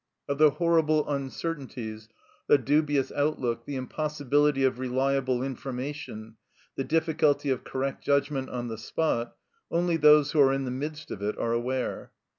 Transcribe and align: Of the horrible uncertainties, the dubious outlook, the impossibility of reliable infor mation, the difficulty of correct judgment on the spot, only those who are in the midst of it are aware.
Of 0.27 0.39
the 0.39 0.49
horrible 0.49 1.07
uncertainties, 1.07 2.09
the 2.47 2.57
dubious 2.57 3.11
outlook, 3.11 3.65
the 3.67 3.75
impossibility 3.75 4.63
of 4.63 4.79
reliable 4.79 5.41
infor 5.41 5.71
mation, 5.75 6.37
the 6.75 6.83
difficulty 6.83 7.51
of 7.51 7.63
correct 7.63 8.03
judgment 8.03 8.49
on 8.49 8.67
the 8.67 8.79
spot, 8.79 9.35
only 9.69 9.97
those 9.97 10.31
who 10.31 10.39
are 10.41 10.53
in 10.53 10.65
the 10.65 10.71
midst 10.71 11.11
of 11.11 11.21
it 11.21 11.37
are 11.37 11.51
aware. 11.53 12.11